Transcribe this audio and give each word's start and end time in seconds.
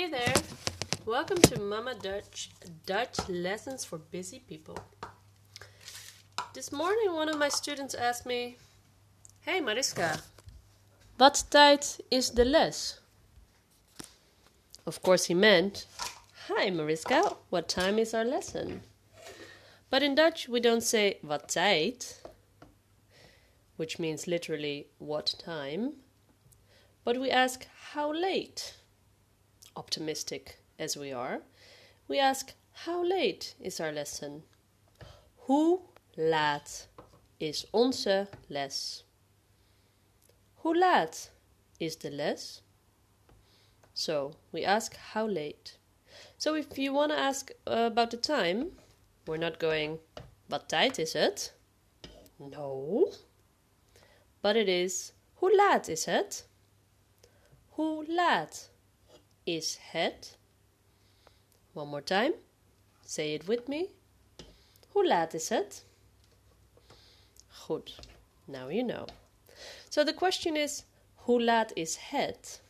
Hey 0.00 0.08
there! 0.08 0.34
Welcome 1.04 1.42
to 1.42 1.60
Mama 1.60 1.94
Dutch 1.94 2.48
Dutch 2.86 3.18
Lessons 3.28 3.84
for 3.84 3.98
Busy 3.98 4.38
People. 4.38 4.78
This 6.54 6.72
morning, 6.72 7.12
one 7.12 7.28
of 7.28 7.36
my 7.36 7.50
students 7.50 7.94
asked 7.94 8.24
me, 8.24 8.56
Hey 9.42 9.60
Mariska, 9.60 10.22
wat 11.18 11.44
tijd 11.50 12.00
is 12.10 12.30
the 12.30 12.46
les? 12.46 12.98
Of 14.86 15.02
course, 15.02 15.26
he 15.26 15.34
meant, 15.34 15.84
Hi 16.48 16.70
Mariska, 16.70 17.36
what 17.50 17.68
time 17.68 17.98
is 17.98 18.14
our 18.14 18.24
lesson? 18.24 18.80
But 19.90 20.02
in 20.02 20.14
Dutch, 20.14 20.48
we 20.48 20.60
don't 20.60 20.82
say 20.82 21.18
wat 21.22 21.48
tijd, 21.48 22.22
which 23.76 23.98
means 23.98 24.26
literally 24.26 24.86
what 24.96 25.34
time, 25.38 25.96
but 27.04 27.20
we 27.20 27.30
ask 27.30 27.66
how 27.92 28.10
late. 28.10 28.76
Optimistic 29.76 30.58
as 30.78 30.96
we 30.96 31.12
are, 31.12 31.42
we 32.08 32.18
ask 32.18 32.54
how 32.72 33.02
late 33.04 33.54
is 33.60 33.80
our 33.80 33.92
lesson? 33.92 34.42
Hoe 35.46 35.80
laat 36.16 36.88
is 37.38 37.66
onze 37.72 38.28
les? 38.48 39.04
Hoe 40.54 40.78
laat 40.78 41.30
is 41.78 41.96
de 41.96 42.10
les? 42.10 42.62
So 43.94 44.32
we 44.52 44.64
ask 44.64 44.96
how 44.96 45.26
late. 45.26 45.76
So 46.38 46.54
if 46.54 46.78
you 46.78 46.92
want 46.92 47.12
to 47.12 47.18
ask 47.18 47.50
about 47.66 48.10
the 48.10 48.16
time, 48.16 48.72
we're 49.26 49.36
not 49.36 49.58
going, 49.58 49.98
wat 50.48 50.68
tijd 50.68 50.98
is 50.98 51.12
het? 51.12 51.52
No. 52.38 53.12
But 54.42 54.56
it 54.56 54.68
is, 54.68 55.12
hoe 55.34 55.54
laat 55.56 55.88
is 55.88 56.04
het? 56.04 56.46
Hoe 57.68 58.04
laat 58.06 58.69
is 59.44 59.78
het? 59.80 60.36
One 61.72 61.88
more 61.88 62.04
time. 62.04 62.32
Say 63.04 63.34
it 63.34 63.46
with 63.46 63.68
me. 63.68 63.88
Hoe 64.88 65.06
laat 65.06 65.34
is 65.34 65.48
het? 65.48 65.84
Goed. 67.48 67.98
Now 68.44 68.68
you 68.68 68.82
know. 68.82 69.06
So 69.88 70.04
the 70.04 70.14
question 70.14 70.56
is, 70.56 70.84
hoe 71.14 71.42
laat 71.42 71.72
is 71.74 71.96
het? 71.96 72.60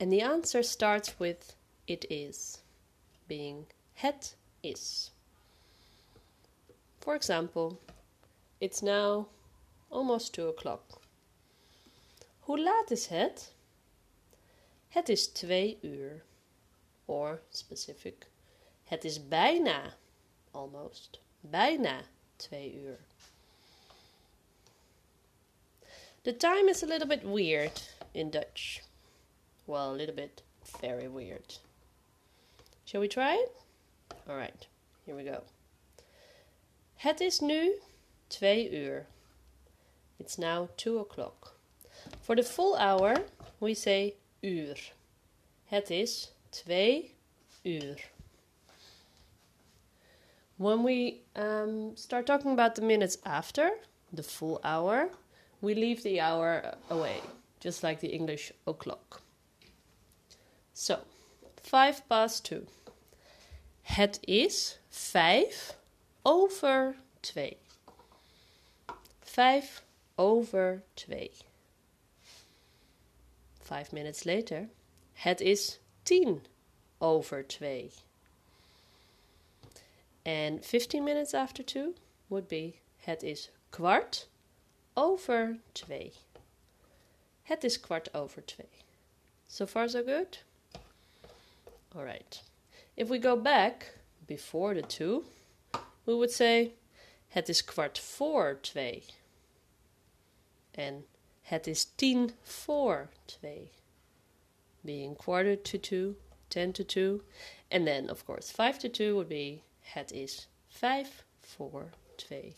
And 0.00 0.10
the 0.10 0.22
answer 0.22 0.62
starts 0.62 1.18
with 1.18 1.56
it 1.86 2.04
is, 2.10 2.62
being 3.26 3.66
het 3.94 4.36
is. 4.62 5.10
For 7.00 7.14
example, 7.14 7.78
it's 8.60 8.82
now 8.82 9.28
almost 9.90 10.32
two 10.32 10.48
o'clock. 10.48 11.00
Hoe 12.40 12.60
laat 12.60 12.90
is 12.90 13.06
het? 13.06 13.53
Het 14.94 15.08
is 15.08 15.26
twee 15.26 15.78
uur. 15.80 16.22
Or 17.06 17.42
specific. 17.50 18.26
Het 18.84 19.04
is 19.04 19.28
bijna, 19.28 19.96
almost, 20.50 21.18
bijna 21.40 22.00
twee 22.36 22.74
uur. 22.74 22.98
The 26.22 26.36
time 26.36 26.68
is 26.68 26.82
a 26.82 26.86
little 26.86 27.08
bit 27.08 27.22
weird 27.22 27.94
in 28.12 28.30
Dutch. 28.30 28.82
Well, 29.66 29.90
a 29.90 29.96
little 29.96 30.14
bit 30.14 30.42
very 30.80 31.08
weird. 31.08 31.58
Shall 32.84 33.00
we 33.00 33.08
try 33.08 33.34
it? 33.34 33.52
Alright, 34.28 34.68
here 35.04 35.16
we 35.16 35.24
go. 35.24 35.42
Het 36.94 37.20
is 37.20 37.40
nu 37.40 37.80
twee 38.28 38.70
uur. 38.70 39.06
It's 40.18 40.38
now 40.38 40.68
two 40.76 40.98
o'clock. 40.98 41.56
For 42.20 42.36
the 42.36 42.44
full 42.44 42.76
hour, 42.76 43.24
we 43.58 43.74
say 43.74 44.14
uur. 44.44 44.92
Het 45.64 45.90
is 45.90 46.32
twee 46.48 47.14
uur. 47.62 48.10
When 50.56 50.84
we 50.84 51.20
um, 51.34 51.96
start 51.96 52.26
talking 52.26 52.52
about 52.52 52.74
the 52.74 52.82
minutes 52.82 53.18
after, 53.22 53.72
the 54.12 54.22
full 54.22 54.60
hour, 54.62 55.08
we 55.60 55.74
leave 55.74 56.02
the 56.02 56.20
hour 56.20 56.74
away, 56.88 57.20
just 57.60 57.82
like 57.82 58.00
the 58.00 58.12
English 58.12 58.52
o'clock. 58.66 59.22
So, 60.72 60.98
five 61.62 62.02
past 62.08 62.44
two. 62.44 62.66
Het 63.82 64.18
is 64.20 64.78
vijf 64.88 65.76
over 66.22 66.96
twee. 67.20 67.56
Vijf 69.20 69.82
over 70.16 70.82
twee. 70.94 71.30
Five 73.64 73.92
minutes 73.92 74.24
later. 74.24 74.68
Het 75.12 75.40
is 75.40 75.78
tien 76.02 76.44
over 76.98 77.46
twee. 77.46 77.90
And 80.22 80.64
15 80.64 81.04
minutes 81.04 81.34
after 81.34 81.64
two 81.64 81.94
would 82.28 82.48
be 82.48 82.74
het 82.96 83.22
is 83.22 83.50
kwart 83.70 84.28
over 84.94 85.58
twee. 85.72 86.12
Het 87.42 87.64
is 87.64 87.80
kwart 87.80 88.14
over 88.14 88.44
twee. 88.44 88.68
So 89.46 89.66
far, 89.66 89.88
so 89.88 90.02
good? 90.02 90.42
Alright. 91.94 92.42
If 92.96 93.08
we 93.08 93.18
go 93.18 93.36
back 93.36 93.98
before 94.26 94.74
the 94.74 94.86
two, 94.86 95.24
we 96.04 96.14
would 96.14 96.32
say 96.32 96.74
het 97.28 97.48
is 97.48 97.64
kwart 97.64 97.98
voor 97.98 98.58
twee. 98.60 99.04
En 100.70 101.06
het 101.44 101.66
is 101.66 101.84
tien 101.84 102.30
voor 102.42 103.08
twee. 103.24 103.70
Being 104.80 105.16
quarter 105.16 105.62
to 105.62 105.78
two, 105.78 106.16
ten 106.48 106.72
to 106.72 106.84
two. 106.84 107.22
And 107.70 107.86
then, 107.86 108.10
of 108.10 108.24
course, 108.24 108.50
five 108.50 108.78
to 108.78 108.88
two 108.88 109.14
would 109.14 109.28
be 109.28 109.62
het 109.80 110.12
is 110.12 110.48
vijf 110.68 111.24
voor 111.40 111.90
twee. 112.16 112.54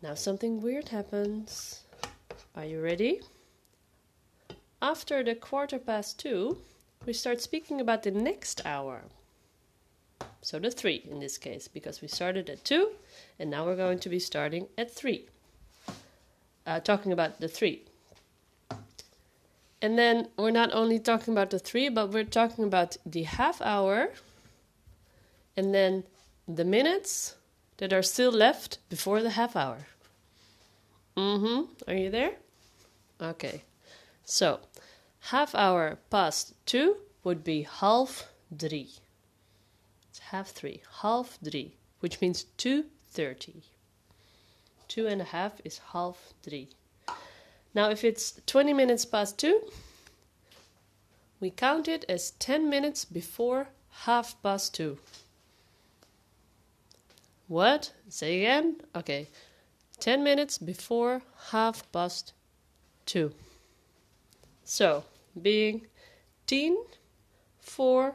Now 0.00 0.14
something 0.14 0.60
weird 0.60 0.88
happens. 0.88 1.82
Are 2.54 2.66
you 2.66 2.82
ready? 2.82 3.20
After 4.78 5.24
the 5.24 5.34
quarter 5.34 5.78
past 5.78 6.18
two, 6.18 6.58
we 7.06 7.12
start 7.12 7.40
speaking 7.40 7.80
about 7.80 8.02
the 8.02 8.10
next 8.10 8.60
hour. 8.64 9.04
So 10.40 10.58
the 10.58 10.70
three 10.70 11.02
in 11.10 11.20
this 11.20 11.38
case, 11.38 11.68
because 11.68 12.02
we 12.02 12.08
started 12.08 12.50
at 12.50 12.64
two, 12.64 12.90
and 13.38 13.50
now 13.50 13.64
we're 13.64 13.76
going 13.76 13.98
to 14.00 14.08
be 14.08 14.18
starting 14.18 14.68
at 14.76 14.90
three. 14.90 15.28
Uh, 16.66 16.80
talking 16.80 17.12
about 17.12 17.40
the 17.40 17.48
three. 17.48 17.82
And 19.82 19.98
then 19.98 20.28
we're 20.38 20.50
not 20.50 20.72
only 20.72 20.98
talking 20.98 21.34
about 21.34 21.50
the 21.50 21.58
three, 21.58 21.90
but 21.90 22.10
we're 22.10 22.24
talking 22.24 22.64
about 22.64 22.96
the 23.04 23.24
half 23.24 23.60
hour 23.60 24.10
and 25.56 25.74
then 25.74 26.04
the 26.48 26.64
minutes 26.64 27.36
that 27.76 27.92
are 27.92 28.02
still 28.02 28.30
left 28.30 28.78
before 28.88 29.22
the 29.22 29.30
half 29.30 29.56
hour. 29.56 29.86
Mm-hmm. 31.16 31.90
Are 31.90 31.94
you 31.94 32.10
there? 32.10 32.32
Okay. 33.20 33.62
So, 34.24 34.60
half 35.20 35.54
hour 35.54 35.98
past 36.10 36.54
two 36.66 36.96
would 37.22 37.44
be 37.44 37.62
half 37.62 38.28
drie. 38.56 38.90
It's 40.08 40.18
half 40.30 40.48
three. 40.48 40.82
Half 41.02 41.38
drie, 41.42 41.76
which 42.00 42.20
means 42.20 42.44
two 42.56 42.86
thirty. 43.10 43.62
Two 44.88 45.06
and 45.06 45.20
a 45.20 45.24
half 45.24 45.60
is 45.64 45.80
half 45.92 46.34
three. 46.42 46.68
Now, 47.74 47.90
if 47.90 48.04
it's 48.04 48.40
20 48.46 48.72
minutes 48.72 49.04
past 49.04 49.38
two, 49.38 49.60
we 51.40 51.50
count 51.50 51.88
it 51.88 52.04
as 52.08 52.30
10 52.32 52.70
minutes 52.70 53.04
before 53.04 53.68
half 53.90 54.40
past 54.42 54.74
two. 54.74 54.98
What? 57.48 57.92
Say 58.08 58.38
again? 58.38 58.76
Okay. 58.94 59.28
10 60.00 60.22
minutes 60.24 60.58
before 60.58 61.22
half 61.50 61.90
past 61.92 62.32
2. 63.06 63.32
So, 64.64 65.04
being 65.40 65.86
10 66.46 66.76
for 67.60 68.14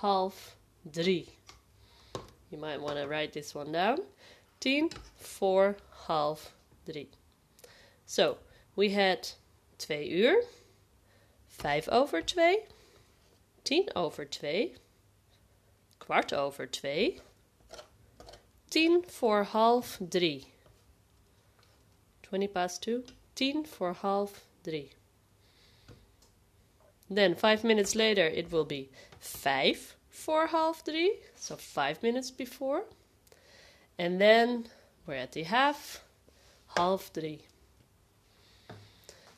half 0.00 0.56
3. 0.92 1.28
You 2.50 2.58
might 2.58 2.80
want 2.80 2.96
to 2.96 3.06
write 3.06 3.32
this 3.32 3.54
one 3.54 3.72
down. 3.72 3.98
10 4.62 4.90
for 5.16 5.76
half 6.06 6.52
3. 6.86 7.08
So, 8.06 8.36
we 8.76 8.90
had 8.90 9.28
2 9.78 9.94
uur, 9.94 10.42
5 11.48 11.88
over 11.88 12.22
2, 12.22 12.58
10 13.64 13.88
over 13.96 14.24
2, 14.24 14.74
kwart 15.98 16.32
over 16.32 16.66
2, 16.66 17.20
tien 18.72 19.04
voor 19.06 19.44
half 19.44 19.98
drie. 20.08 20.46
Twenty 22.22 22.48
past 22.48 22.82
two. 22.82 23.02
Tien 23.32 23.66
voor 23.66 23.96
half 24.00 24.46
drie. 24.60 24.92
Then 27.14 27.36
five 27.36 27.62
minutes 27.62 27.94
later 27.94 28.24
it 28.36 28.50
will 28.50 28.64
be 28.64 28.88
five 29.18 29.96
for 30.08 30.46
half 30.46 30.82
three, 30.82 31.20
so 31.34 31.56
five 31.56 32.00
minutes 32.02 32.34
before. 32.34 32.82
And 34.02 34.20
then 34.20 34.66
we're 35.06 35.14
at 35.14 35.30
the 35.30 35.44
half, 35.44 36.02
half 36.76 37.12
three. 37.14 37.42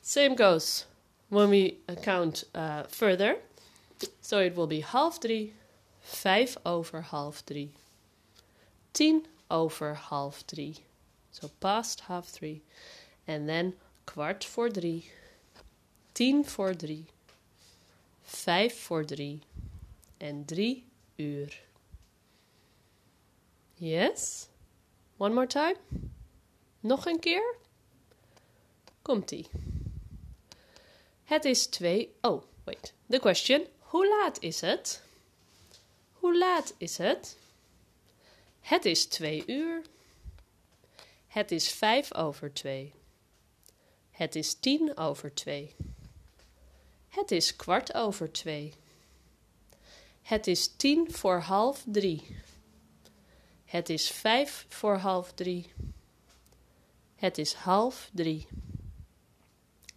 Same 0.01 0.33
goes 0.33 0.85
when 1.29 1.51
we 1.51 1.77
count 2.01 2.45
uh, 2.55 2.81
further. 2.87 3.37
So 4.21 4.39
it 4.39 4.55
will 4.55 4.65
be 4.65 4.79
half 4.81 5.19
drie, 5.19 5.53
vijf 6.03 6.57
over 6.65 7.01
half 7.01 7.45
drie, 7.45 7.69
tien 8.91 9.27
over 9.51 9.93
half 9.93 10.43
three. 10.47 10.77
So 11.29 11.51
past 11.59 11.99
half 12.07 12.25
three. 12.25 12.63
And 13.27 13.47
then 13.47 13.75
kwart 14.07 14.43
voor 14.45 14.69
drie, 14.69 15.11
tien 16.13 16.43
voor 16.43 16.75
drie, 16.75 17.05
vijf 18.23 18.79
voor 18.79 19.05
drie 19.05 19.41
en 20.17 20.45
drie 20.45 20.85
uur. 21.17 21.61
Yes? 23.75 24.47
One 25.17 25.33
more 25.33 25.47
time? 25.47 25.75
Nog 26.79 27.05
een 27.05 27.19
keer? 27.19 27.55
Komt-ie. 29.01 29.47
Het 31.23 31.45
is 31.45 31.65
twee... 31.65 32.15
Oh, 32.21 32.43
wait. 32.63 32.93
The 33.09 33.19
question. 33.19 33.67
Hoe 33.79 34.07
laat 34.07 34.41
is 34.41 34.61
het? 34.61 35.03
Hoe 36.13 36.37
laat 36.37 36.73
is 36.77 36.97
het? 36.97 37.37
Het 38.59 38.85
is 38.85 39.05
twee 39.05 39.43
uur. 39.47 39.81
Het 41.27 41.51
is 41.51 41.71
vijf 41.71 42.13
over 42.13 42.53
twee. 42.53 42.93
Het 44.11 44.35
is 44.35 44.53
tien 44.53 44.97
over 44.97 45.33
twee. 45.33 45.75
Het 47.09 47.31
is 47.31 47.55
kwart 47.55 47.93
over 47.93 48.31
twee. 48.31 48.73
Het 50.21 50.47
is 50.47 50.67
tien 50.77 51.11
voor 51.11 51.39
half 51.39 51.83
drie. 51.85 52.37
Het 53.75 53.89
is 53.89 54.09
vijf 54.09 54.65
voor 54.69 54.97
half 54.97 55.31
drie. 55.31 55.73
Het 57.15 57.37
is 57.37 57.53
half 57.53 58.09
drie. 58.13 58.47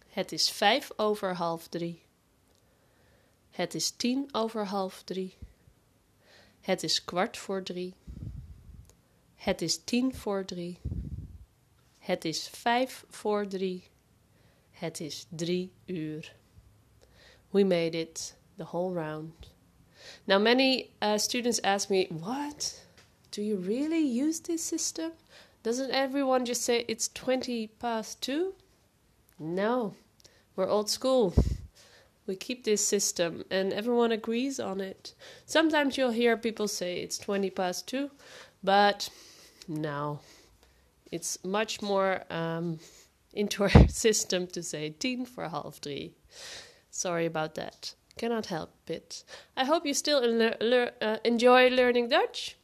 Het 0.07 0.31
is 0.31 0.49
vijf 0.49 0.91
over 0.95 1.35
half 1.35 1.67
drie. 1.67 2.01
Het 3.49 3.75
is 3.75 3.91
tien 3.91 4.29
over 4.31 4.65
half 4.65 5.03
drie. 5.03 5.37
Het 6.61 6.83
is 6.83 7.05
kwart 7.05 7.37
voor 7.37 7.63
drie. 7.63 7.93
Het 9.35 9.61
is 9.61 9.83
tien 9.83 10.15
voor 10.15 10.45
drie. 10.45 10.79
Het 11.97 12.25
is 12.25 12.47
vijf 12.47 13.05
voor 13.09 13.47
drie. 13.47 13.83
Het 14.71 14.99
is 14.99 15.25
drie 15.29 15.71
uur. 15.85 16.35
We 17.49 17.63
made 17.63 17.99
it 17.99 18.35
the 18.57 18.63
whole 18.63 18.93
round. 18.93 19.51
Now, 20.23 20.41
many 20.41 20.89
uh, 20.99 21.17
students 21.17 21.61
ask 21.61 21.89
me, 21.89 22.07
What? 22.09 22.87
Do 23.39 23.45
you 23.45 23.55
really 23.55 23.99
use 23.99 24.41
this 24.41 24.61
system? 24.61 25.13
Doesn't 25.63 25.91
everyone 25.91 26.43
just 26.43 26.61
say 26.61 26.83
it's 26.89 27.07
20 27.07 27.67
past 27.79 28.21
two? 28.21 28.53
No, 29.39 29.93
we're 30.57 30.67
old 30.67 30.89
school. 30.89 31.33
We 32.27 32.35
keep 32.35 32.65
this 32.65 32.85
system 32.85 33.45
and 33.49 33.71
everyone 33.71 34.11
agrees 34.11 34.59
on 34.59 34.81
it. 34.81 35.13
Sometimes 35.45 35.97
you'll 35.97 36.11
hear 36.11 36.35
people 36.35 36.67
say 36.67 36.99
it's 36.99 37.17
20 37.17 37.49
past 37.51 37.87
two, 37.87 38.11
but 38.61 39.07
no, 39.69 40.19
it's 41.09 41.41
much 41.41 41.81
more 41.81 42.23
um, 42.29 42.79
into 43.31 43.63
our 43.63 43.87
system 43.87 44.47
to 44.47 44.61
say 44.61 44.89
10 44.89 45.23
for 45.23 45.47
half 45.47 45.75
three. 45.75 46.11
Sorry 46.91 47.25
about 47.25 47.55
that. 47.55 47.95
Cannot 48.17 48.47
help 48.47 48.73
it. 48.89 49.23
I 49.55 49.63
hope 49.63 49.85
you 49.85 49.93
still 49.93 50.51
uh, 51.01 51.17
enjoy 51.23 51.69
learning 51.69 52.09
Dutch. 52.09 52.57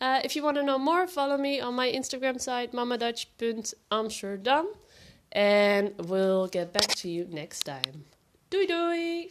Uh, 0.00 0.20
if 0.24 0.34
you 0.34 0.42
want 0.42 0.56
to 0.56 0.62
know 0.62 0.78
more, 0.78 1.06
follow 1.06 1.36
me 1.36 1.60
on 1.60 1.74
my 1.74 1.90
Instagram 1.90 2.40
site, 2.40 2.72
mamadutch.amsterdam. 2.72 4.72
And 5.32 5.92
we'll 6.08 6.48
get 6.48 6.72
back 6.72 6.88
to 6.88 7.10
you 7.10 7.26
next 7.30 7.64
time. 7.64 8.06
Doei 8.50 8.66
doei! 8.66 9.30